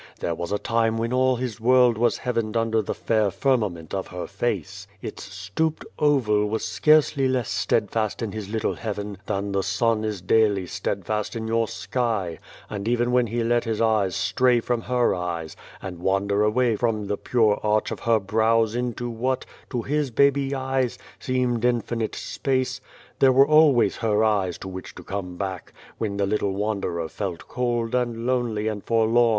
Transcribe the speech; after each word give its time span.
There 0.19 0.33
was 0.33 0.51
a 0.51 0.57
time 0.57 0.97
when 0.97 1.13
all 1.13 1.35
his 1.35 1.61
world 1.61 1.95
was 1.95 2.17
heavened 2.17 2.57
under 2.57 2.81
the 2.81 2.95
fair 2.95 3.29
firmament 3.29 3.93
of 3.93 4.07
her 4.07 4.25
face. 4.25 4.87
Its 4.99 5.23
stooped 5.25 5.85
oval 5.99 6.47
was 6.47 6.65
scarcely 6.65 7.27
less 7.27 7.51
steadfast 7.51 8.23
in 8.23 8.31
his 8.31 8.49
little 8.49 8.73
heaven 8.73 9.19
than 9.27 9.51
the 9.51 9.61
sun 9.61 10.03
is 10.03 10.19
daily 10.19 10.65
steadfast 10.65 11.35
in 11.35 11.47
your 11.47 11.67
sky, 11.67 12.39
and 12.67 12.87
even 12.87 13.11
when 13.11 13.27
he 13.27 13.43
let 13.43 13.65
his 13.65 13.79
eyes 13.79 14.15
stray 14.15 14.59
from 14.59 14.81
her 14.81 15.13
eyes, 15.13 15.55
and 15.83 15.99
wander 15.99 16.41
away 16.41 16.75
from 16.75 17.05
the 17.05 17.15
pure 17.15 17.59
arch 17.61 17.91
of 17.91 17.99
her 17.99 18.19
brows 18.19 18.73
into 18.73 19.07
what, 19.07 19.45
to 19.69 19.83
his 19.83 20.09
baby 20.09 20.55
eyes, 20.55 20.97
seemed 21.19 21.63
infinite 21.63 22.15
space 22.15 22.81
there 23.19 23.31
were 23.31 23.45
always 23.47 23.97
her 23.97 24.23
eyes 24.23 24.57
to 24.57 24.67
which 24.67 24.95
to 24.95 25.03
come 25.03 25.37
back, 25.37 25.71
when 25.99 26.17
the 26.17 26.25
little 26.25 26.53
wanderer 26.53 27.07
felt 27.07 27.47
cold 27.47 27.93
and 27.93 28.25
lonely 28.25 28.67
and 28.67 28.83
forlorn. 28.83 29.29